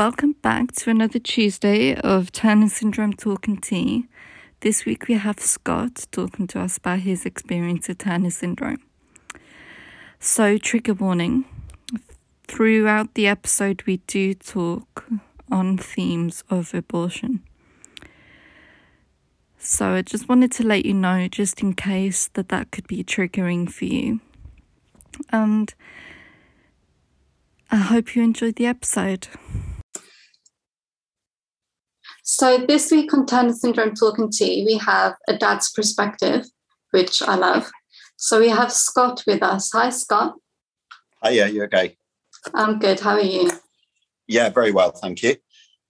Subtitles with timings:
[0.00, 4.08] Welcome back to another Tuesday of Turner Syndrome Talking Tea.
[4.60, 8.80] This week we have Scott talking to us about his experience of Turner Syndrome.
[10.18, 11.44] So, trigger warning
[12.48, 15.04] throughout the episode, we do talk
[15.52, 17.42] on themes of abortion.
[19.58, 23.04] So, I just wanted to let you know, just in case, that that could be
[23.04, 24.20] triggering for you.
[25.28, 25.74] And
[27.70, 29.28] I hope you enjoyed the episode.
[32.32, 36.46] So, this week on Turner Syndrome Talking Tea, we have a dad's perspective,
[36.92, 37.68] which I love.
[38.16, 39.72] So, we have Scott with us.
[39.72, 40.36] Hi, Scott.
[41.24, 41.96] Hi, yeah, you okay?
[42.54, 43.00] I'm good.
[43.00, 43.50] How are you?
[44.28, 45.38] Yeah, very well, thank you.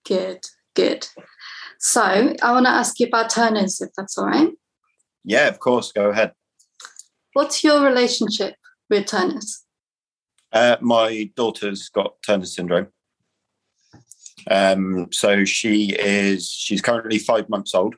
[0.06, 1.08] Good, good.
[1.78, 4.48] So, I want to ask you about Turner's, if that's all right.
[5.22, 6.32] Yeah, of course, go ahead.
[7.34, 8.54] What's your relationship
[8.88, 9.66] with Turner's?
[10.50, 12.86] Uh, my daughter's got Turner syndrome.
[14.50, 17.94] Um, so she is she's currently five months old.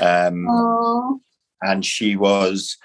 [0.00, 1.20] Um,
[1.62, 2.76] and she was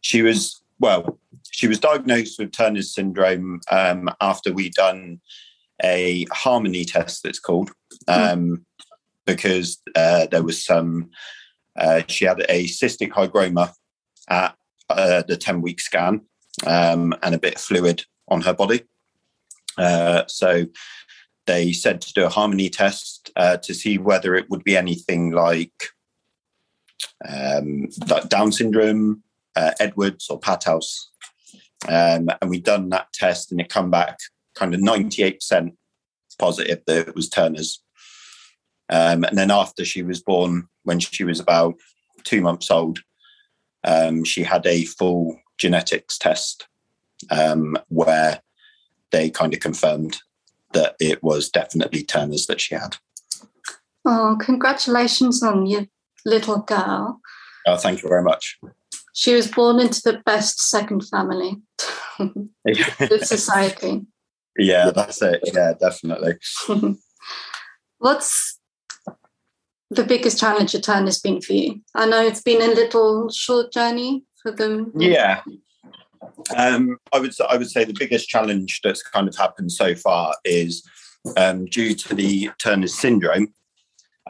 [0.00, 1.18] she was well
[1.50, 5.20] she was diagnosed with turner's syndrome um, after we'd done
[5.82, 7.70] a harmony test that's called
[8.08, 8.64] um,
[9.24, 11.10] because uh, there was some
[11.76, 13.72] uh, she had a cystic hygroma
[14.28, 14.54] at
[14.90, 16.20] uh, the 10 week scan
[16.66, 18.82] um, and a bit of fluid on her body.
[19.76, 20.66] Uh, so
[21.48, 25.32] they said to do a harmony test uh, to see whether it would be anything
[25.32, 25.88] like
[27.28, 27.88] um,
[28.28, 29.22] Down syndrome,
[29.56, 31.10] uh, Edwards, or Patau's.
[31.88, 34.18] Um, and we'd done that test, and it come back
[34.54, 35.74] kind of ninety eight percent
[36.38, 37.82] positive that it was Turner's.
[38.90, 41.74] Um, and then after she was born, when she was about
[42.24, 43.00] two months old,
[43.84, 46.66] um, she had a full genetics test
[47.30, 48.40] um, where
[49.12, 50.18] they kind of confirmed
[50.72, 52.96] that it was definitely Turner's that she had.
[54.04, 55.86] oh, congratulations on your
[56.24, 57.20] little girl.
[57.66, 58.58] Oh, thank you very much.
[59.14, 61.56] She was born into the best second family
[62.18, 64.06] with society.
[64.56, 65.40] yeah, that's it.
[65.52, 66.34] Yeah, definitely.
[67.98, 68.58] What's
[69.90, 71.80] the biggest challenge a turn has been for you?
[71.94, 74.92] I know it's been a little short journey for them.
[74.96, 75.42] Yeah.
[76.56, 80.34] Um, I would I would say the biggest challenge that's kind of happened so far
[80.44, 80.88] is
[81.36, 83.52] um, due to the Turner's syndrome.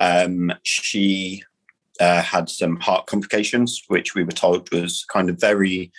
[0.00, 1.43] Um, she
[2.00, 5.93] uh, had some heart complications, which we were told was kind of very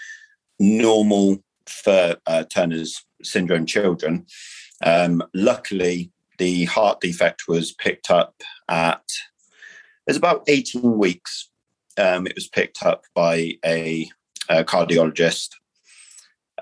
[0.60, 4.26] normal for uh, Turner's syndrome children.
[4.84, 8.34] Um, luckily, the heart defect was picked up
[8.70, 9.04] at
[10.10, 11.52] it was about 18 weeks.
[11.96, 14.10] Um, it was picked up by a,
[14.50, 15.50] a cardiologist,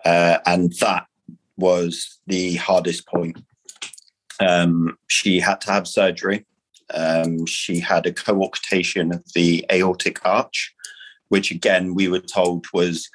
[0.06, 1.08] uh, and that
[1.58, 3.42] was the hardest point.
[4.40, 6.46] Um, she had to have surgery.
[6.94, 10.74] Um, she had a coarctation of the aortic arch,
[11.30, 13.10] which again we were told was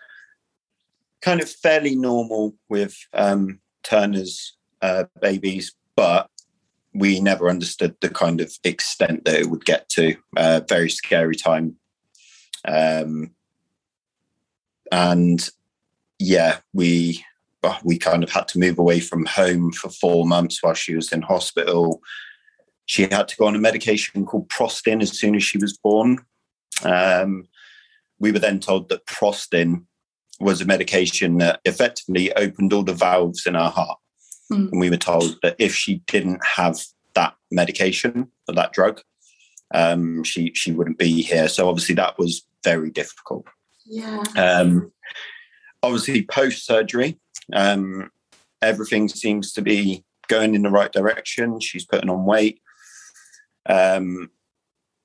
[1.22, 6.28] kind of fairly normal with um, Turner's uh, babies, but
[6.92, 10.16] we never understood the kind of extent that it would get to.
[10.36, 11.76] Uh, very scary time.
[12.66, 13.30] Um,
[14.90, 15.48] and
[16.22, 17.24] yeah, we
[17.62, 20.94] well, we kind of had to move away from home for four months while she
[20.94, 22.00] was in hospital.
[22.86, 26.18] She had to go on a medication called Prostin as soon as she was born.
[26.82, 27.46] Um,
[28.18, 29.84] we were then told that Prostin
[30.40, 33.98] was a medication that effectively opened all the valves in our heart.
[34.52, 34.72] Mm.
[34.72, 36.80] And we were told that if she didn't have
[37.14, 39.00] that medication or that drug,
[39.72, 41.48] um, she she wouldn't be here.
[41.48, 43.46] So obviously that was very difficult.
[43.86, 44.22] Yeah.
[44.36, 44.92] Um,
[45.82, 47.18] obviously, post surgery,
[47.52, 48.10] um,
[48.60, 51.60] everything seems to be going in the right direction.
[51.60, 52.60] She's putting on weight.
[53.66, 54.30] Um,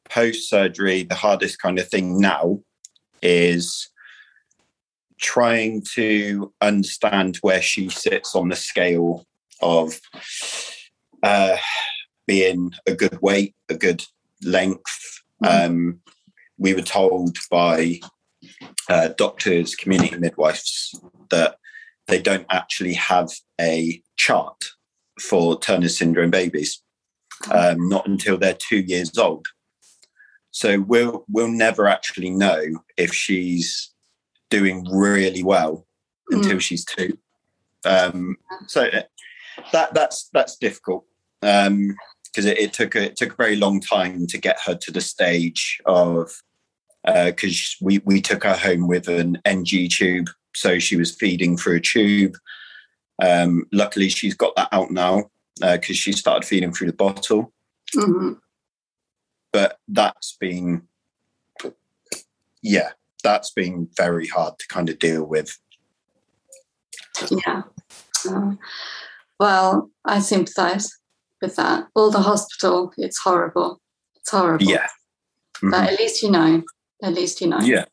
[0.09, 2.61] post surgery, the hardest kind of thing now
[3.21, 3.89] is
[5.19, 9.25] trying to understand where she sits on the scale
[9.61, 9.99] of
[11.23, 11.57] uh,
[12.27, 14.03] being a good weight, a good
[14.43, 15.21] length.
[15.43, 15.99] Um,
[16.57, 17.99] we were told by
[18.89, 20.99] uh, doctors, community midwives,
[21.29, 21.57] that
[22.07, 24.63] they don't actually have a chart
[25.19, 26.81] for Turner syndrome babies,
[27.51, 29.47] um, not until they're two years old.
[30.51, 32.63] So we'll we'll never actually know
[32.97, 33.93] if she's
[34.49, 35.85] doing really well
[36.29, 37.17] until she's two.
[37.85, 38.37] Um,
[38.67, 39.03] so uh,
[39.71, 41.05] that that's that's difficult
[41.41, 44.91] because it, it took a, it took a very long time to get her to
[44.91, 46.31] the stage of
[47.07, 51.77] because we we took her home with an NG tube, so she was feeding through
[51.77, 52.35] a tube.
[53.23, 57.51] Um, luckily, she's got that out now, because uh, she started feeding through the bottle.
[57.93, 58.33] hmm
[59.51, 60.83] But that's been,
[62.61, 62.91] yeah,
[63.23, 65.57] that's been very hard to kind of deal with.
[67.29, 67.63] Yeah.
[68.29, 68.51] Uh,
[69.39, 70.91] well, I sympathize
[71.41, 71.87] with that.
[71.95, 73.81] All the hospital, it's horrible.
[74.15, 74.65] It's horrible.
[74.65, 74.87] Yeah.
[75.61, 75.71] Mhm.
[75.71, 76.63] But at least you know.
[77.01, 77.59] At least you know.
[77.59, 77.85] Yeah.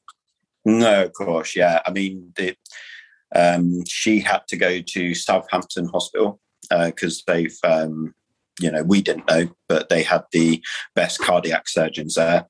[0.64, 1.54] No, of course.
[1.54, 1.80] Yeah.
[1.86, 2.56] I mean, the,
[3.34, 6.40] um, she had to go to Southampton Hospital
[6.70, 8.14] because they've, um,
[8.60, 10.62] you know, we didn't know, but they had the
[10.94, 12.46] best cardiac surgeons there.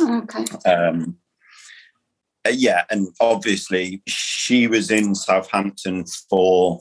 [0.00, 0.44] Okay.
[0.66, 1.16] Um,
[2.46, 6.80] uh, yeah, and obviously she was in Southampton for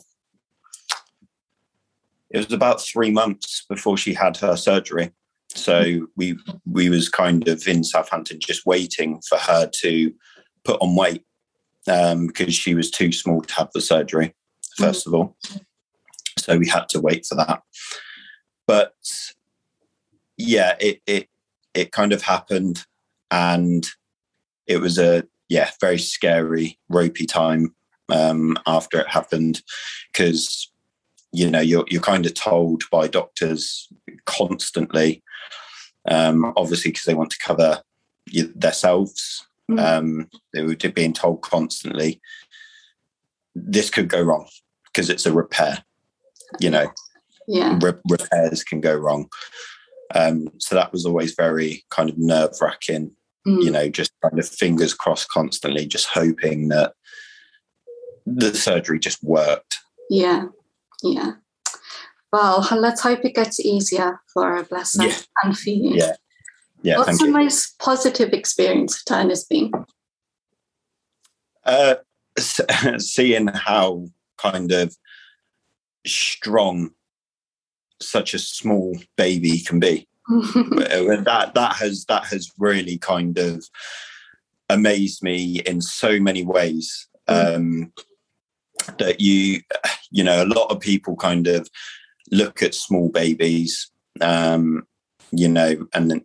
[2.31, 5.11] it was about three months before she had her surgery.
[5.55, 10.13] So we we was kind of in Southampton just waiting for her to
[10.63, 11.23] put on weight
[11.87, 14.33] um, because she was too small to have the surgery.
[14.77, 15.37] First of all,
[16.39, 17.61] so we had to wait for that.
[18.65, 18.93] But
[20.37, 21.29] yeah, it it
[21.73, 22.85] it kind of happened,
[23.29, 23.85] and
[24.67, 27.75] it was a yeah very scary ropey time
[28.09, 29.61] um, after it happened
[30.11, 30.71] because
[31.31, 33.87] you know you're you're kind of told by doctors
[34.25, 35.21] constantly
[36.09, 37.81] um, obviously because they want to cover
[38.55, 39.79] themselves Mm.
[39.79, 42.19] um, they were being told constantly
[43.55, 44.45] this could go wrong
[44.87, 45.85] because it's a repair
[46.59, 46.91] you know
[47.47, 47.79] Yeah.
[47.81, 49.29] re- repairs can go wrong
[50.13, 53.15] um, so that was always very kind of nerve wracking
[53.45, 53.61] Mm.
[53.61, 56.93] you know, just kind of fingers crossed constantly, just hoping that
[58.25, 59.79] the surgery just worked.
[60.09, 60.45] Yeah.
[61.03, 61.33] Yeah.
[62.33, 65.15] Well, let's hope it gets easier for her, bless her, Yeah.
[65.43, 65.93] and for you.
[65.93, 66.13] Yeah.
[66.81, 67.31] Yeah, What's the you.
[67.31, 69.71] most positive experience of Turner's been?
[71.63, 71.95] Uh,
[72.97, 74.07] seeing how
[74.37, 74.97] kind of
[76.07, 76.89] strong
[78.01, 80.07] such a small baby can be.
[80.29, 83.63] Uh, that that has that has really kind of
[84.69, 87.91] amazed me in so many ways um,
[88.99, 89.61] that you
[90.11, 91.69] you know a lot of people kind of
[92.31, 93.91] look at small babies
[94.21, 94.87] um,
[95.31, 96.23] you know and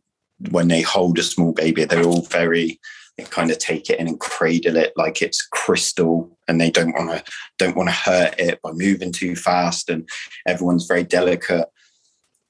[0.50, 2.79] when they hold a small baby they're all very
[3.19, 6.93] they kind of take it in and cradle it like it's crystal and they don't
[6.93, 10.09] want to don't want to hurt it by moving too fast and
[10.47, 11.67] everyone's very delicate.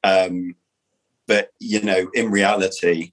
[0.05, 0.55] Um,
[1.27, 3.12] but you know in reality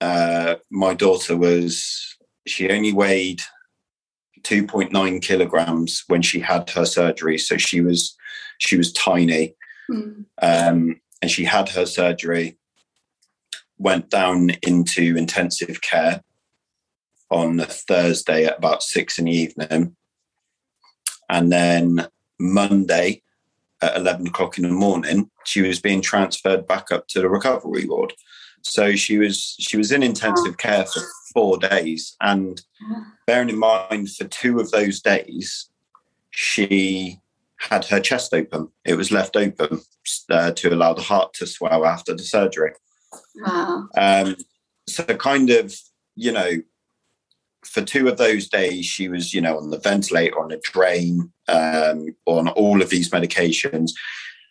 [0.00, 3.40] uh, my daughter was she only weighed
[4.42, 8.16] 2.9 kilograms when she had her surgery so she was
[8.62, 9.54] she was tiny.
[9.90, 10.24] Mm.
[10.40, 12.56] um, and she had her surgery
[13.78, 16.22] went down into intensive care
[17.30, 19.96] on a thursday at about six in the evening.
[21.28, 22.06] And then
[22.38, 23.22] monday
[23.80, 27.86] at 11 o'clock in the morning she was being transferred back up to the recovery
[27.86, 28.12] ward.
[28.62, 31.02] So she was she was in intensive care for
[31.34, 32.16] four days.
[32.20, 32.62] And
[33.26, 35.68] bearing in mind for two of those days
[36.30, 37.18] she
[37.70, 38.68] had her chest open.
[38.84, 39.80] It was left open
[40.30, 42.72] uh, to allow the heart to swell after the surgery.
[43.36, 43.88] Wow.
[43.96, 44.36] um,
[44.88, 45.74] so kind of
[46.16, 46.50] you know
[47.64, 51.30] for two of those days she was you know on the ventilator on a drain
[51.48, 53.92] um, on all of these medications.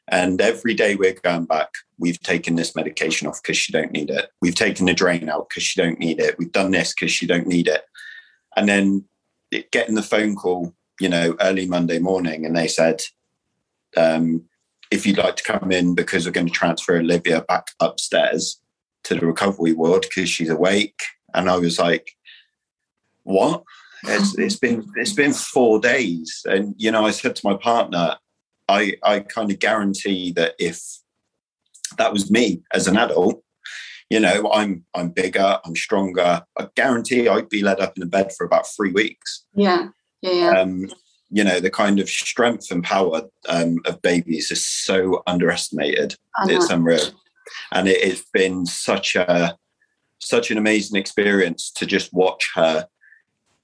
[0.08, 4.10] And every day we're going back we've taken this medication off because she don't need
[4.10, 4.30] it.
[4.42, 6.38] We've taken the drain out because she don't need it.
[6.38, 7.84] We've done this because she don't need it.
[8.58, 9.06] And then
[9.52, 13.02] it- getting the phone call you know early monday morning and they said
[13.98, 14.44] um,
[14.90, 18.62] if you'd like to come in because we're going to transfer olivia back upstairs
[19.04, 21.02] to the recovery ward because she's awake
[21.34, 22.12] and i was like
[23.24, 23.64] what
[24.04, 28.16] it's, it's been it's been four days and you know i said to my partner
[28.70, 30.80] i i kind of guarantee that if
[31.98, 33.44] that was me as an adult
[34.10, 38.06] you know i'm i'm bigger i'm stronger i guarantee i'd be led up in the
[38.06, 39.90] bed for about three weeks Yeah.
[40.22, 40.52] Yeah.
[40.58, 40.88] Um,
[41.34, 46.54] you know the kind of strength and power um, of babies is so underestimated know.
[46.56, 47.00] it's unreal
[47.72, 49.58] and it has been such a
[50.20, 52.86] such an amazing experience to just watch her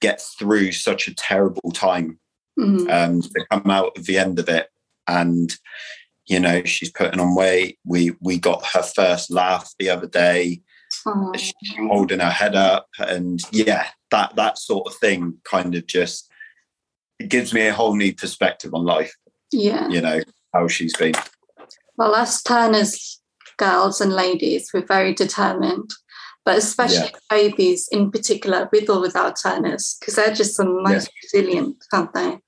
[0.00, 2.18] get through such a terrible time
[2.58, 2.90] Mhm.
[2.90, 4.68] um, to come out of the end of it
[5.06, 5.54] and
[6.26, 10.62] you know she's putting on weight we we got her first laugh the other day
[11.04, 11.52] Oh, she's
[11.86, 16.27] holding her head up and yeah that that sort of thing kind of just
[17.18, 19.14] it gives me a whole new perspective on life
[19.52, 19.88] yeah.
[19.88, 20.20] you know
[20.54, 21.14] how she's been
[21.96, 23.20] Well, us Turner's
[23.58, 25.90] girls and ladies, we're very determined,
[26.44, 31.76] but especially babies in particular, with or without Turners, because they're just the most resilient,
[31.92, 32.38] aren't they?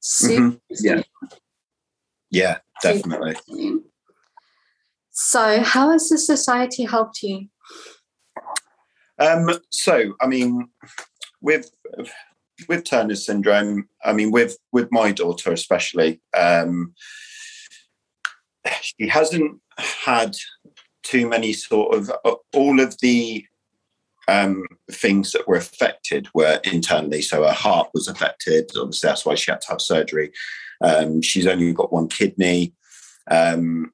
[0.00, 0.60] Super Mhm.
[0.70, 1.02] Yeah.
[2.30, 3.36] Yeah, definitely.
[5.10, 7.48] So, how has the society helped you?
[9.18, 10.68] Um, so, I mean,
[11.40, 11.70] with
[12.68, 16.94] with Turner syndrome, I mean, with with my daughter especially, um,
[18.82, 20.36] she hasn't had
[21.02, 23.44] too many sort of uh, all of the
[24.28, 27.22] um, things that were affected were internally.
[27.22, 28.70] So her heart was affected.
[28.76, 30.32] Obviously, that's why she had to have surgery.
[30.82, 32.74] Um, she's only got one kidney.
[33.30, 33.92] Um,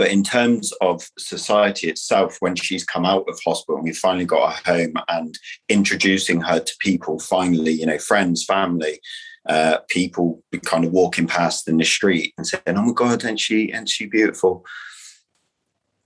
[0.00, 4.24] but in terms of society itself, when she's come out of hospital and we finally
[4.24, 5.38] got her home and
[5.68, 8.98] introducing her to people, finally, you know, friends, family,
[9.46, 13.38] uh, people kind of walking past in the street and saying, "Oh my God, and
[13.38, 14.64] she and she beautiful."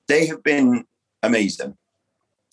[0.09, 0.87] They have been
[1.23, 1.77] amazing,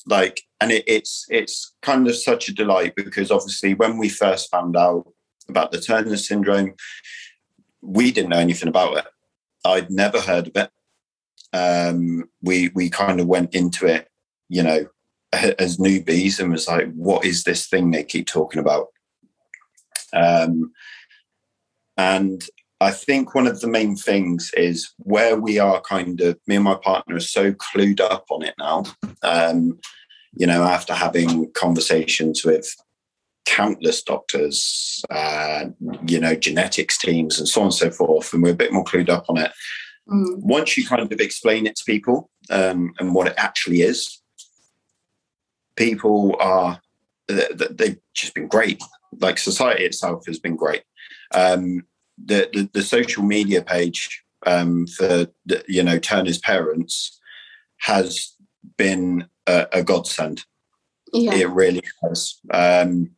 [0.06, 4.52] like, and it, it's it's kind of such a delight because obviously when we first
[4.52, 5.12] found out
[5.50, 6.76] about the Turner syndrome,
[7.82, 9.06] we didn't know anything about it.
[9.66, 10.70] I'd never heard of it
[11.54, 14.08] um, we we kind of went into it,
[14.50, 14.86] you know,
[15.34, 18.88] as newbies and was like, what is this thing they keep talking about?
[20.14, 20.72] Um,
[21.98, 22.44] and
[22.82, 26.66] I think one of the main things is where we are kind of, me and
[26.66, 28.86] my partner are so clued up on it now.
[29.22, 29.80] Um,
[30.34, 32.74] you know, after having conversations with
[33.46, 35.66] countless doctors, uh,
[36.08, 38.84] you know, genetics teams and so on and so forth, and we're a bit more
[38.84, 39.52] clued up on it.
[40.10, 40.38] Mm.
[40.38, 44.22] Once you kind of explain it to people um, and what it actually is,
[45.76, 46.82] people are
[47.28, 48.82] they've just been great.
[49.20, 50.84] Like society itself has been great.
[51.34, 51.86] Um,
[52.24, 57.20] the, the, the social media page um, for the, you know Turner's parents
[57.78, 58.36] has
[58.78, 60.46] been a, a godsend.
[61.14, 61.36] Yeah.
[61.36, 62.40] It really has.
[62.52, 63.12] Um,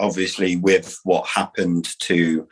[0.00, 2.48] obviously, with what happened to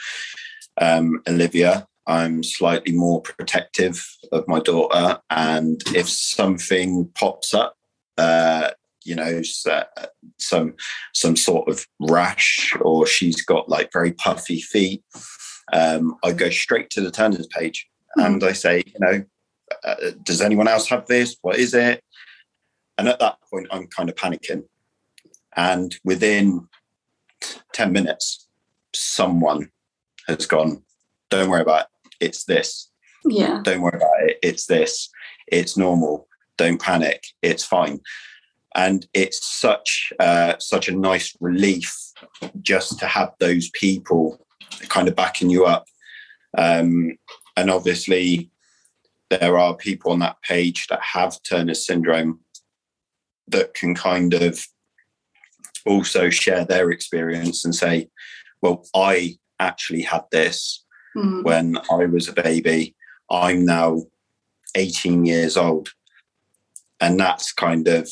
[0.79, 5.19] um, Olivia, I'm slightly more protective of my daughter.
[5.31, 7.77] And if something pops up,
[8.17, 8.71] uh,
[9.05, 9.43] you know,
[10.39, 10.75] some
[11.13, 15.05] some sort of rash, or she's got like very puffy feet,
[15.73, 18.35] um, I go straight to the Turner's page mm-hmm.
[18.35, 19.25] and I say, you know,
[19.85, 21.37] uh, does anyone else have this?
[21.43, 22.03] What is it?
[22.99, 24.65] And at that point, I'm kind of panicking.
[25.57, 26.69] And within
[27.73, 28.49] 10 minutes,
[28.95, 29.71] someone
[30.27, 30.83] has gone,
[31.31, 31.87] don't worry about it
[32.21, 32.91] it's this.
[33.25, 33.61] Yeah.
[33.63, 34.39] Don't worry about it.
[34.43, 35.09] It's this.
[35.49, 36.29] It's normal.
[36.57, 37.25] Don't panic.
[37.43, 38.01] It's fine.
[38.75, 41.95] And it's such uh, such a nice relief
[42.61, 44.45] just to have those people
[44.89, 45.87] kind of backing you up.
[46.57, 47.17] Um,
[47.57, 48.51] and obviously,
[49.31, 52.41] there are people on that page that have Turner syndrome
[53.49, 54.63] that can kind of
[55.87, 58.09] also share their experience and say,
[58.61, 60.85] well, I actually had this
[61.17, 61.43] mm.
[61.43, 62.95] when I was a baby.
[63.31, 64.03] I'm now
[64.75, 65.91] 18 years old.
[67.01, 68.09] And that's kind of,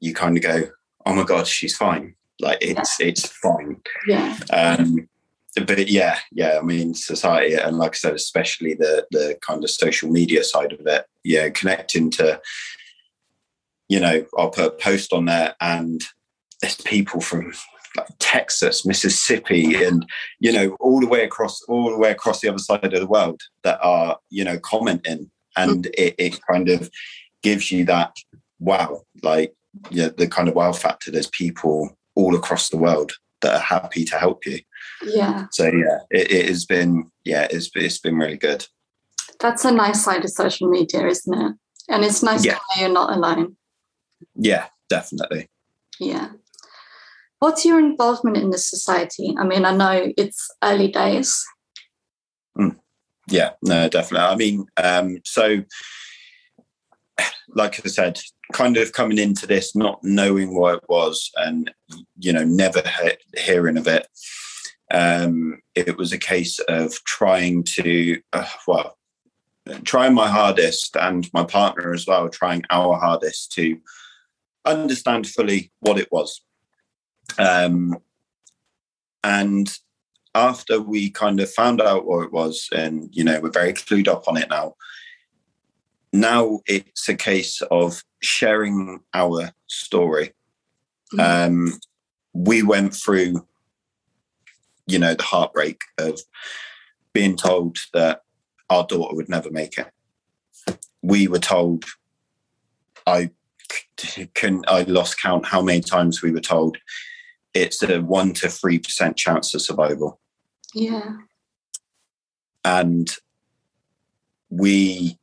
[0.00, 0.70] you kind of go,
[1.06, 2.14] oh my God, she's fine.
[2.40, 3.06] Like it's, yeah.
[3.06, 3.80] it's fine.
[4.06, 4.36] Yeah.
[4.52, 5.08] Um,
[5.54, 9.70] but yeah, yeah, I mean, society, and like I said, especially the the kind of
[9.70, 12.40] social media side of it, yeah, connecting to,
[13.88, 16.02] you know, I'll put a post on there, and
[16.60, 17.52] there's people from
[17.96, 20.06] like Texas, Mississippi, and
[20.38, 23.06] you know all the way across all the way across the other side of the
[23.06, 25.90] world that are you know commenting, and mm.
[25.96, 26.90] it, it kind of
[27.42, 28.14] gives you that
[28.58, 29.54] wow, like
[29.90, 31.10] yeah, the kind of wow factor.
[31.10, 34.60] There's people all across the world that are happy to help you.
[35.02, 35.46] Yeah.
[35.52, 38.66] So yeah, it, it has been yeah, it's it's been really good.
[39.40, 41.56] That's a nice side of social media, isn't it?
[41.88, 42.54] And it's nice yeah.
[42.54, 43.56] to know you're not alone.
[44.34, 45.48] Yeah, definitely.
[45.98, 46.28] Yeah.
[47.40, 49.34] What's your involvement in this society?
[49.38, 51.44] I mean, I know it's early days.
[52.56, 52.76] Mm.
[53.28, 54.26] Yeah, no, definitely.
[54.26, 55.64] I mean, um, so
[57.54, 58.20] like I said,
[58.52, 61.70] kind of coming into this not knowing what it was and
[62.18, 64.06] you know never he- hearing of it
[64.90, 68.98] um, it was a case of trying to uh, well
[69.84, 73.78] trying my hardest and my partner as well trying our hardest to
[74.64, 76.42] understand fully what it was
[77.38, 77.96] um,
[79.22, 79.70] and
[80.34, 84.08] after we kind of found out what it was, and you know, we're very clued
[84.08, 84.74] up on it now.
[86.12, 90.32] Now it's a case of sharing our story.
[91.12, 91.20] Mm-hmm.
[91.20, 91.80] Um,
[92.32, 93.46] we went through,
[94.86, 96.20] you know, the heartbreak of
[97.12, 98.22] being told that
[98.68, 99.90] our daughter would never make it.
[101.02, 101.84] We were told,
[103.06, 103.30] I
[104.34, 106.76] can I lost count how many times we were told
[107.54, 110.20] it's a one to three percent chance of survival.
[110.74, 111.16] Yeah.
[112.64, 113.16] and
[114.50, 115.18] we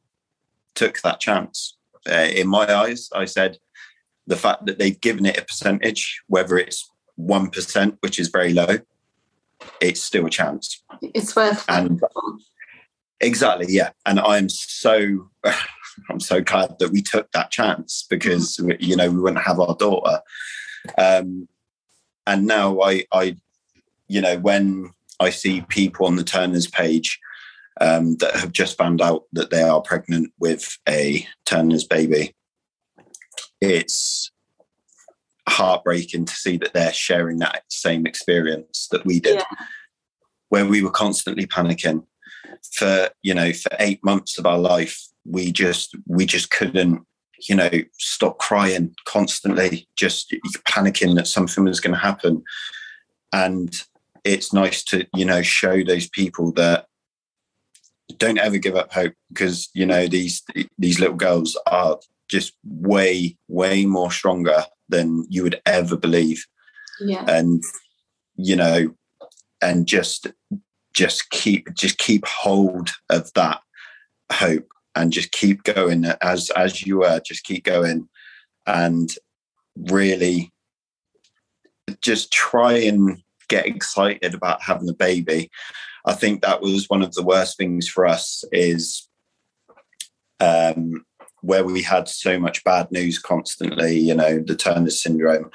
[0.75, 1.77] took that chance.
[2.09, 3.57] Uh, in my eyes, I said
[4.25, 8.53] the fact that they've given it a percentage, whether it's one percent, which is very
[8.53, 8.77] low,
[9.81, 10.83] it's still a chance.
[11.01, 12.01] It's worth and
[13.19, 13.89] exactly, yeah.
[14.05, 15.29] And I'm so
[16.09, 19.75] I'm so glad that we took that chance because you know we wouldn't have our
[19.75, 20.21] daughter.
[20.97, 21.47] Um,
[22.27, 23.37] and now I, I,
[24.07, 27.19] you know, when I see people on the Turner's page
[27.79, 32.35] um, that have just found out that they are pregnant with a Turner's baby,
[33.61, 34.29] it's
[35.47, 39.65] heartbreaking to see that they're sharing that same experience that we did, yeah.
[40.49, 42.05] where we were constantly panicking
[42.73, 45.01] for you know for eight months of our life.
[45.25, 47.01] We just we just couldn't
[47.47, 50.33] you know stop crying constantly, just
[50.67, 52.43] panicking that something was going to happen,
[53.33, 53.75] and
[54.23, 56.85] it's nice to you know show those people that
[58.17, 60.43] don't ever give up hope because you know these
[60.77, 61.97] these little girls are
[62.29, 66.45] just way way more stronger than you would ever believe.
[66.99, 67.25] Yeah.
[67.27, 67.63] And
[68.35, 68.93] you know
[69.61, 70.27] and just
[70.93, 73.61] just keep just keep hold of that
[74.31, 74.67] hope
[74.97, 78.07] and just keep going as as you were just keep going
[78.65, 79.15] and
[79.75, 80.51] really
[82.01, 85.49] just try and get excited about having a baby
[86.05, 89.07] i think that was one of the worst things for us is
[90.39, 91.05] um
[91.41, 95.49] where we had so much bad news constantly, you know, the Turner syndrome,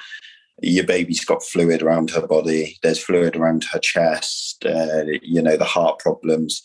[0.61, 5.57] your baby's got fluid around her body, there's fluid around her chest, uh, you know,
[5.57, 6.63] the heart problems.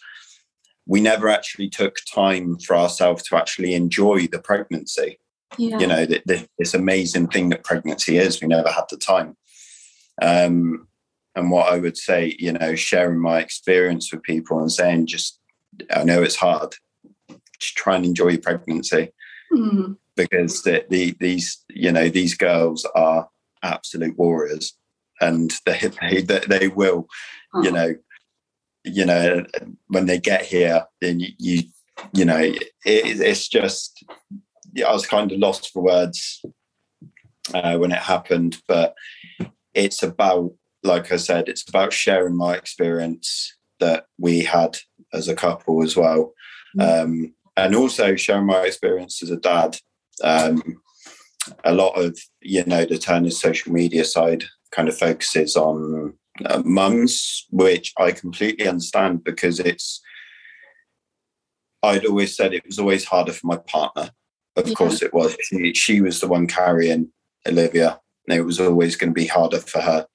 [0.88, 5.20] We never actually took time for ourselves to actually enjoy the pregnancy.
[5.56, 5.78] Yeah.
[5.78, 8.42] You know, the, the, this amazing thing that pregnancy is.
[8.42, 9.36] We never had the time.
[10.20, 10.88] Um,
[11.36, 15.38] and what I would say, you know, sharing my experience with people and saying, just,
[15.94, 16.74] I know it's hard,
[17.60, 19.12] just try and enjoy your pregnancy
[19.52, 19.96] mm.
[20.16, 23.28] because the, the, these you know these girls are
[23.62, 24.74] absolute warriors
[25.20, 25.90] and they
[26.22, 27.06] they, they will
[27.54, 27.62] oh.
[27.62, 27.94] you know
[28.92, 29.44] you know
[29.88, 31.62] when they get here then you you,
[32.12, 34.04] you know it, it's just
[34.86, 36.42] I was kind of lost for words
[37.54, 38.94] uh, when it happened but
[39.74, 44.78] it's about like I said it's about sharing my experience that we had
[45.12, 46.32] as a couple as well
[46.76, 47.02] mm.
[47.02, 49.76] um, and also sharing my experience as a dad.
[50.22, 50.80] Um,
[51.64, 56.62] a lot of you know the Turner's social media side kind of focuses on uh,
[56.64, 60.00] mums, which I completely understand because it's.
[61.82, 64.10] I'd always said it was always harder for my partner.
[64.56, 64.74] Of yeah.
[64.74, 65.36] course, it was.
[65.42, 67.12] She, she, was the one carrying
[67.46, 70.06] Olivia, and it was always going to be harder for her.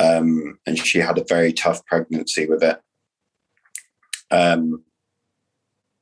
[0.00, 2.80] Um, and she had a very tough pregnancy with it.
[4.30, 4.82] Um,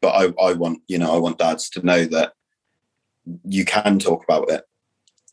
[0.01, 2.33] but I, I want you know I want dads to know that
[3.45, 4.65] you can talk about it.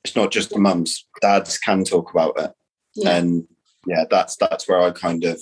[0.03, 1.05] It's not just the mums.
[1.21, 2.51] Dads can talk about it,
[2.95, 3.17] yeah.
[3.17, 3.47] and
[3.85, 5.41] yeah, that's that's where I kind of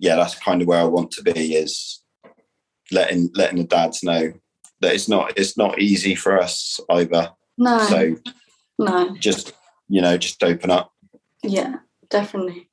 [0.00, 2.02] yeah, that's kind of where I want to be is
[2.92, 4.32] letting letting the dads know
[4.80, 7.30] that it's not it's not easy for us either.
[7.58, 7.78] No.
[7.78, 8.16] So
[8.78, 9.16] no.
[9.16, 9.52] Just
[9.88, 10.92] you know, just open up.
[11.42, 11.76] Yeah,
[12.10, 12.68] definitely.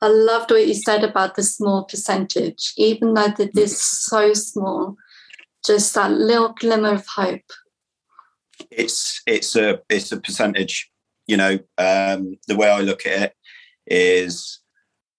[0.00, 4.96] I loved what you said about the small percentage, even though it is so small
[5.64, 7.40] just that little glimmer of hope
[8.70, 10.90] it's it's a it's a percentage
[11.26, 13.36] you know um the way i look at it
[13.86, 14.60] is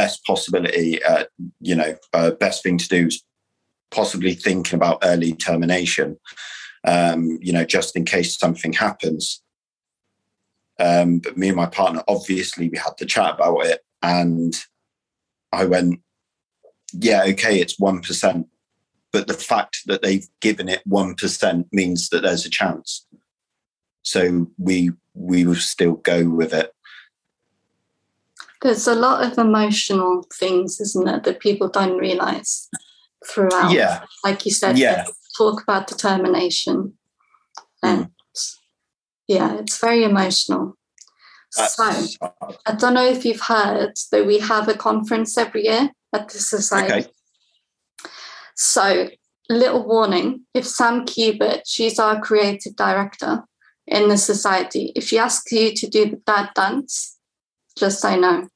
[0.00, 1.24] best possibility, uh,
[1.60, 3.22] you know, uh, best thing to do is
[3.90, 6.16] possibly thinking about early termination,
[6.86, 9.42] um, you know, just in case something happens.
[10.78, 13.80] Um, but me and my partner, obviously, we had to chat about it.
[14.02, 14.54] And
[15.52, 16.00] I went,
[16.94, 18.46] yeah, okay, it's 1%
[19.12, 23.06] but the fact that they've given it 1% means that there's a chance
[24.02, 26.72] so we we will still go with it
[28.62, 32.68] there's a lot of emotional things isn't it that people don't realize
[33.26, 33.72] throughout.
[33.72, 34.04] Yeah.
[34.24, 35.06] Like you said yeah.
[35.36, 36.94] talk about determination
[37.82, 38.56] and mm.
[39.28, 40.76] yeah it's very emotional.
[41.56, 42.28] That's so
[42.64, 46.38] i don't know if you've heard that we have a conference every year at the
[46.38, 47.08] society.
[47.08, 48.06] Okay.
[48.54, 49.08] So
[49.48, 53.44] little warning if Sam Cubitt, she's our creative director
[53.90, 57.18] in the society, if she asks you to do the dad dance,
[57.80, 58.48] just say no.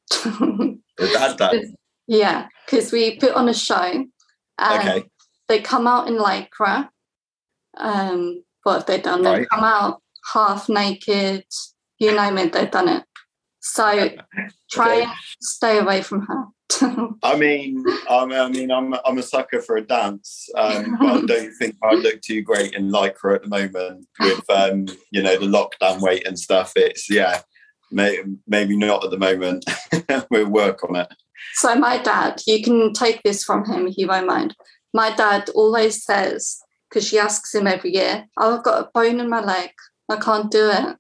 [2.07, 4.05] Yeah, because we put on a show.
[4.61, 5.05] okay.
[5.49, 6.89] They come out in lycra.
[7.77, 9.23] Um, what have they done?
[9.23, 11.45] They come out half naked,
[11.99, 13.05] you name it, they've done it.
[13.61, 14.11] So
[14.71, 15.03] try Okay.
[15.05, 16.45] and stay away from her.
[17.23, 21.21] I mean, I'm, I mean, I'm, I'm a sucker for a dance, um, but I
[21.27, 25.37] don't think I look too great in lycra at the moment with, um, you know,
[25.39, 26.73] the lockdown weight and stuff.
[26.77, 27.41] It's yeah,
[27.95, 29.65] may, maybe not at the moment.
[30.31, 31.09] we'll work on it.
[31.55, 34.57] So my dad, you can take this from him, he won't mind.
[34.93, 39.21] My dad always says, because she asks him every year, oh, I've got a bone
[39.21, 39.71] in my leg.
[40.09, 40.97] I can't do it.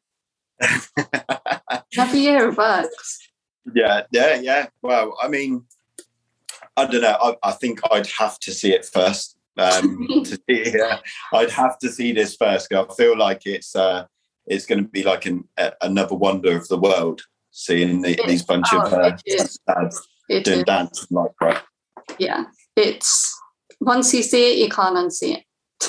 [1.98, 3.28] Every year it works.
[3.74, 4.66] yeah, yeah, yeah.
[4.82, 5.64] Well, I mean,
[6.76, 7.16] I don't know.
[7.20, 9.36] I, I think I'd have to see it first.
[9.56, 10.98] Um, to see, yeah,
[11.32, 12.72] I'd have to see this first.
[12.72, 14.06] I feel like it's uh,
[14.46, 17.22] it's going to be like an, a, another wonder of the world.
[17.56, 19.16] Seeing the, these bunch of Oh, uh,
[19.68, 20.64] dads doing is.
[20.64, 21.62] dance like right.
[22.18, 22.46] Yeah.
[22.76, 23.32] It's
[23.80, 25.44] once you see it, you can't unsee it.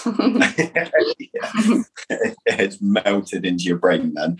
[1.33, 2.27] Yeah.
[2.45, 4.37] it's melted into your brain then.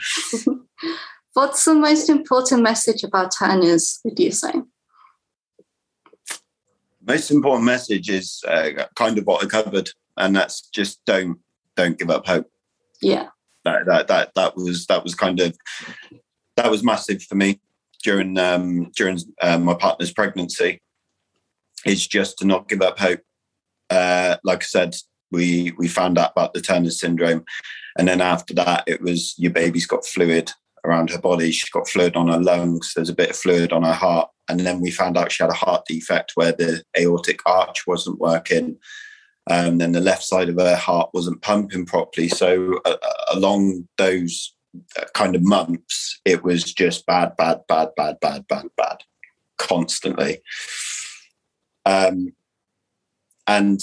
[1.34, 4.54] What's the most important message about Turners, would you say?
[7.08, 11.40] Most important message is uh, kind of what I covered, and that's just don't
[11.76, 12.50] don't give up hope.
[13.02, 13.28] Yeah.
[13.66, 15.58] That that that that was that was kind of
[16.56, 17.60] that was massive for me
[18.04, 20.82] during um, during um, my partner's pregnancy.
[21.86, 23.22] Is just to not give up hope.
[23.92, 24.96] Uh, like I said,
[25.32, 27.44] we we found out about the Turner syndrome,
[27.98, 30.52] and then after that, it was your baby's got fluid
[30.84, 31.52] around her body.
[31.52, 32.94] She's got fluid on her lungs.
[32.96, 35.52] There's a bit of fluid on her heart, and then we found out she had
[35.52, 38.78] a heart defect where the aortic arch wasn't working.
[39.50, 42.28] Um, then the left side of her heart wasn't pumping properly.
[42.28, 42.98] So uh,
[43.32, 44.56] along those
[44.98, 48.98] uh, kind of months, it was just bad, bad, bad, bad, bad, bad, bad,
[49.58, 50.42] constantly.
[51.86, 52.34] Um,
[53.48, 53.80] and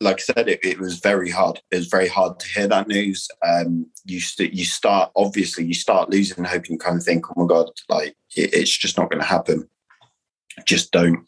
[0.00, 1.60] like I said, it, it was very hard.
[1.70, 3.28] It was very hard to hear that news.
[3.46, 7.42] Um, you st- you start obviously you start losing hope, and kind of think, oh
[7.42, 9.68] my god, like it, it's just not going to happen.
[10.66, 11.26] Just don't,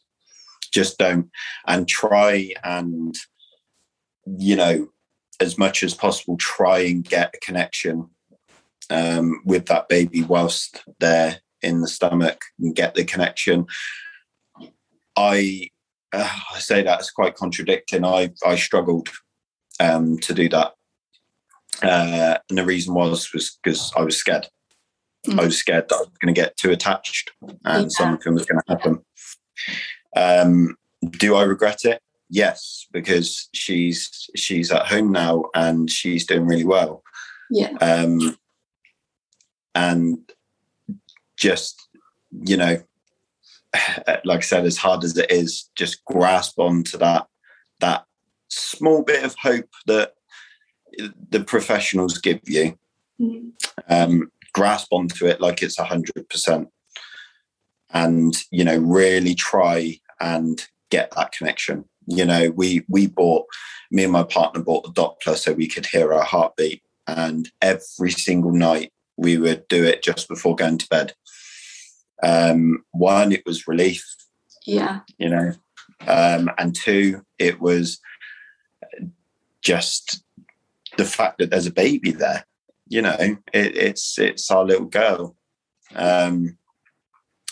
[0.73, 1.31] just don't,
[1.67, 3.15] and try and
[4.39, 4.89] you know
[5.41, 8.09] as much as possible try and get a connection
[8.91, 13.67] um, with that baby whilst they're in the stomach and get the connection.
[15.17, 15.71] I
[16.13, 18.05] uh, I say that's quite contradicting.
[18.05, 19.09] I I struggled
[19.81, 20.73] um, to do that,
[21.83, 24.49] uh, and the reason was was because I was scared.
[25.27, 25.41] Mm.
[25.41, 27.33] I was scared that I was going to get too attached
[27.65, 27.89] and Yeah.
[27.89, 29.05] something was going to happen.
[30.15, 30.77] Um,
[31.11, 32.01] do I regret it?
[32.29, 37.03] Yes, because she's she's at home now and she's doing really well.
[37.51, 37.73] Yeah.
[37.81, 38.37] Um,
[39.75, 40.19] and
[41.37, 41.89] just
[42.33, 42.79] you know,
[44.25, 47.27] like I said, as hard as it is, just grasp onto that
[47.81, 48.05] that
[48.49, 50.15] small bit of hope that
[51.31, 52.79] the professionals give you.
[53.21, 53.53] Mm.
[53.89, 56.69] Um, grasp onto it like it's a hundred percent,
[57.91, 61.85] and you know, really try and get that connection.
[62.07, 63.47] You know, we we bought
[63.91, 68.11] me and my partner bought the Doppler so we could hear our heartbeat, and every
[68.11, 71.15] single night we would do it just before going to bed.
[72.23, 74.05] Um, one, it was relief,
[74.65, 75.01] Yeah.
[75.19, 75.53] you know,
[76.07, 78.01] um, and two, it was
[79.63, 80.23] just
[80.97, 82.45] the fact that there's a baby there.
[82.89, 83.17] You know,
[83.53, 85.37] it, it's it's our little girl.
[85.95, 86.57] Um,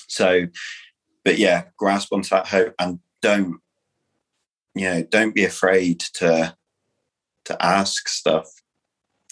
[0.06, 0.46] so,
[1.24, 3.60] but yeah, grasp onto that hope and don't,
[4.74, 6.56] you know, don't be afraid to
[7.44, 8.48] to ask stuff.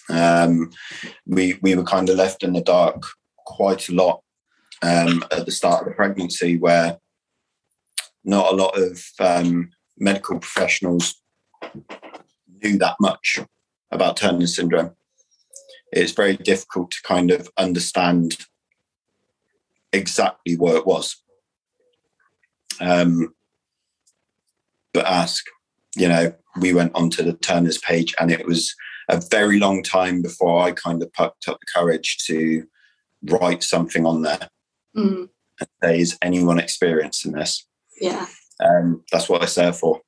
[0.08, 0.70] Um,
[1.26, 3.02] we we were kind of left in the dark
[3.46, 4.22] quite a lot
[4.82, 6.98] um, at the start of the pregnancy, where
[8.24, 11.20] not a lot of um, medical professionals
[12.62, 13.40] knew that much
[13.90, 14.94] about Turner syndrome.
[15.92, 18.38] It's very difficult to kind of understand
[19.92, 21.16] exactly what it was.
[22.80, 23.34] Um,
[24.92, 25.44] but ask,
[25.96, 28.74] you know, we went onto the Turner's page and it was
[29.08, 32.64] a very long time before I kind of plucked up the courage to
[33.24, 34.48] write something on there
[34.96, 35.30] Mm.
[35.58, 37.66] and say, is anyone experiencing this?
[37.98, 38.26] Yeah.
[38.62, 40.02] Um, that's what it's there for,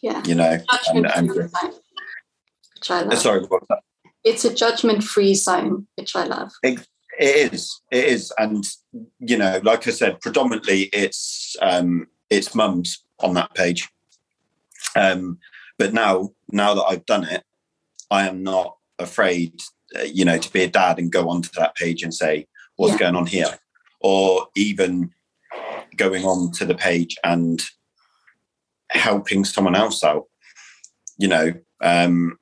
[0.00, 0.22] Yeah.
[0.26, 0.58] you know.
[0.92, 3.18] And, and, which I love.
[3.18, 3.78] sorry, what was that?
[4.24, 6.50] It's a judgment free zone, which I love.
[6.64, 6.84] It
[7.52, 7.80] is.
[7.92, 8.64] It is, and
[9.20, 13.88] you know, like I said, predominantly it's um, it's mums on that page,
[14.96, 15.38] um,
[15.78, 17.44] but now, now that I've done it,
[18.10, 19.60] I am not afraid,
[19.98, 22.92] uh, you know, to be a dad and go onto that page and say, "What's
[22.92, 22.98] Yeah.
[22.98, 23.58] going on here?"
[24.00, 25.12] Or even
[25.96, 27.62] going on to the page and
[28.90, 30.26] helping someone else out.
[31.18, 32.38] You know, um,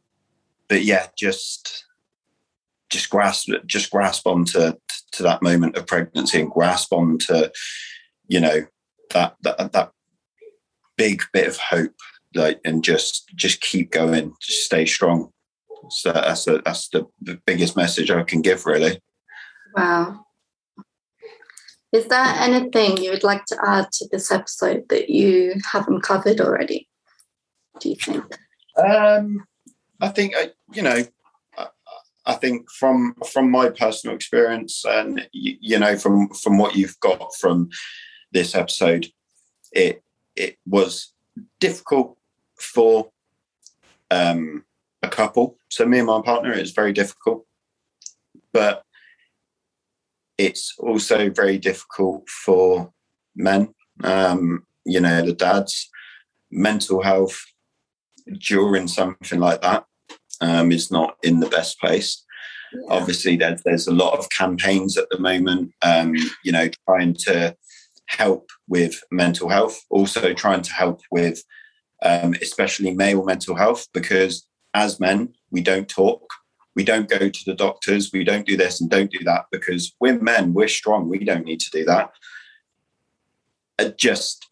[0.69, 1.85] but yeah, just
[2.89, 4.73] just grasp just grasp onto
[5.13, 7.49] to that moment of pregnancy and grasp onto
[8.27, 8.67] you know
[9.11, 9.93] that that that
[11.01, 11.95] big bit of hope
[12.35, 15.31] like and just just keep going just stay strong
[15.89, 17.07] so that's the that's the,
[17.47, 19.01] biggest message i can give really
[19.75, 20.27] Wow.
[21.93, 26.41] Is there anything you would like to add to this episode that you haven't covered
[26.41, 26.89] already?
[27.81, 28.25] Do you think?
[28.77, 29.45] um
[30.01, 31.03] i think uh, you know
[31.59, 31.67] I,
[32.25, 36.99] I think from from my personal experience and you, you know from from what you've
[37.01, 37.69] got from
[38.33, 39.09] this episode
[39.73, 40.03] it
[40.37, 41.13] it was
[41.59, 42.17] difficult
[42.57, 43.11] for
[44.11, 44.65] um
[45.03, 45.57] a couple.
[45.69, 47.47] So me and my partner it was very difficult
[48.53, 48.83] but
[50.37, 52.93] it's also very difficult for
[53.37, 53.75] men.
[54.05, 55.91] Um you know the dads
[56.51, 57.45] mental health
[58.39, 59.85] during something like that
[60.41, 62.25] um, is not in the best place.
[62.89, 66.15] Obviously, there's there's a lot of campaigns at the moment, um,
[66.45, 67.57] you know, trying to
[68.19, 71.43] help with mental health, also trying to help with
[72.03, 76.23] um, especially male mental health, because as men, we don't talk,
[76.75, 79.95] we don't go to the doctors, we don't do this and don't do that because
[80.01, 82.11] we're men, we're strong, we don't need to do that.
[83.79, 84.49] Uh, just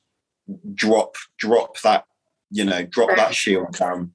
[0.75, 2.05] drop drop that
[2.51, 4.11] you know drop that shield down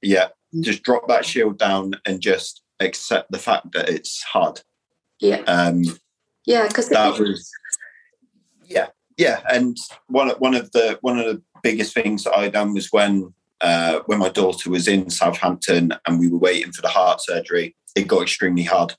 [0.00, 0.28] yeah
[0.60, 4.60] just drop that shield down and just accept the fact that it's hard
[5.18, 5.40] Yeah.
[5.48, 5.82] um
[6.46, 6.68] Yeah.
[6.68, 7.50] Because that was
[8.66, 9.76] yeah yeah and
[10.08, 14.00] one one of the one of the biggest things that i done was when uh
[14.06, 18.08] when my daughter was in southampton and we were waiting for the heart surgery it
[18.08, 18.94] got extremely hard.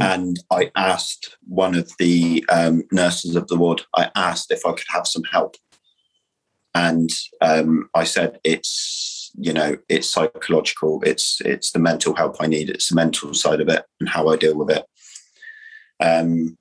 [0.00, 4.72] And i asked one of the um, nurses of the ward i asked if i
[4.72, 5.56] could have some help.
[6.74, 12.46] And um, I said it's you know it's psychological, it's it's the mental help I
[12.46, 14.84] need, it's the mental side of it and how I deal with it.
[16.00, 16.56] Um,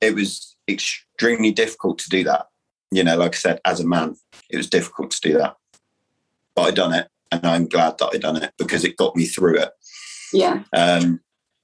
[0.00, 2.46] it was extremely difficult to do that.
[2.90, 4.16] You know, like I said, as a man,
[4.50, 5.56] it was difficult to do that,
[6.54, 9.24] but I done it, and I'm glad that I done it because it got me
[9.24, 9.70] through it.
[10.32, 10.62] yeah.
[10.76, 11.20] Um,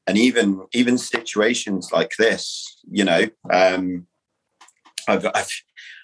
[0.06, 4.06] and even even situations like this, you know, um,
[5.06, 5.50] I've, I've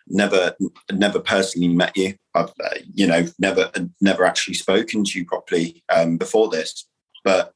[0.09, 0.54] never
[0.92, 2.14] never personally met you.
[2.35, 6.87] I've uh, you know never never actually spoken to you properly um, before this,
[7.24, 7.52] but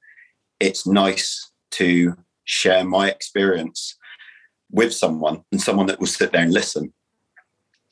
[0.58, 3.96] it's nice to share my experience
[4.70, 6.92] with someone and someone that will sit there and listen.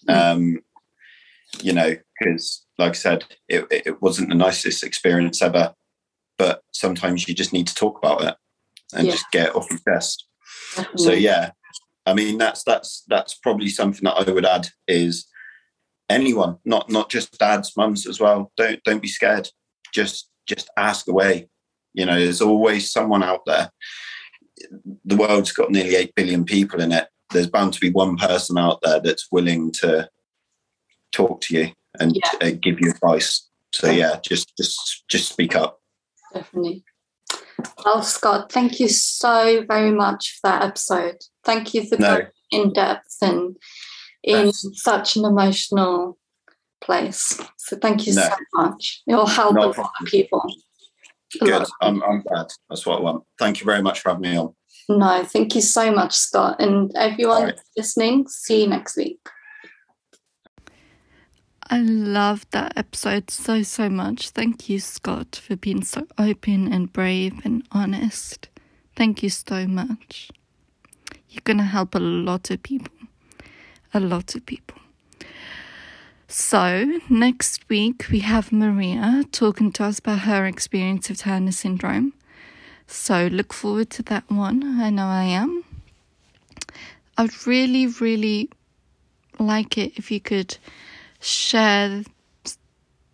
[0.08, 0.60] Um,
[1.60, 5.74] you know, because like I said, it, it wasn't the nicest experience ever,
[6.36, 8.34] but sometimes you just need to talk about it
[8.94, 9.12] and Yeah.
[9.12, 10.24] just get off your chest.
[10.96, 11.50] So yeah,
[12.06, 15.26] I mean that's that's that's probably something that I would add is
[16.08, 18.52] anyone, not not just dads, mums as well.
[18.56, 19.48] Don't don't be scared.
[19.92, 21.48] Just just ask away.
[21.94, 23.70] You know, there's always someone out there.
[25.04, 27.08] The world's got nearly eight billion people in it.
[27.30, 30.08] There's bound to be one person out there that's willing to
[31.12, 33.48] talk to you and uh, give you advice.
[33.72, 35.80] So yeah, just just just speak up.
[36.32, 36.84] Definitely.
[37.84, 41.18] Well, Scott, thank you so very much for that episode.
[41.44, 42.08] Thank you for No.
[42.16, 43.56] going in depth and
[44.22, 46.18] in such an emotional
[46.80, 47.40] place.
[47.56, 48.22] So thank you No.
[48.22, 49.02] so much.
[49.06, 50.42] It will help a lot of people.
[51.40, 51.68] A lot Good.
[51.80, 52.46] I'm I'm glad.
[52.68, 53.24] That's what I want.
[53.38, 54.54] Thank you very much for having me on.
[54.88, 56.60] No, thank you so much, Scott.
[56.60, 57.60] And everyone All right.
[57.76, 59.20] listening, see you next week.
[61.70, 64.30] I love that episode so, so much.
[64.30, 68.48] Thank you, Scott, for being so open and brave and honest.
[68.96, 70.30] Thank you so much.
[71.28, 72.94] You're going to help a lot of people.
[73.92, 74.78] A lot of people.
[76.30, 82.12] So, next week we have Maria talking to us about her experience of Turner syndrome.
[82.86, 84.78] So, look forward to that one.
[84.78, 85.64] I know I am.
[87.16, 88.50] I'd really, really
[89.38, 90.58] like it if you could
[91.18, 92.02] share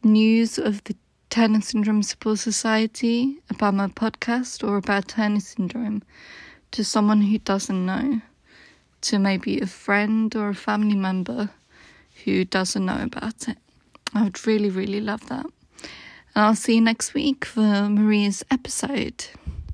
[0.03, 0.97] news of the
[1.31, 6.03] Turner Syndrome Support Society about my podcast or about Turner Syndrome
[6.73, 8.23] to someone who doesn't know,
[9.03, 11.51] to maybe a friend or a family member
[12.25, 13.59] who doesn't know about it.
[14.15, 15.47] I would really, really love that.
[16.35, 19.27] And I'll see you next week for Maria's episode.